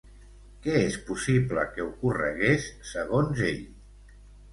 [0.61, 3.61] Què és possible que ocorregués, segons ell?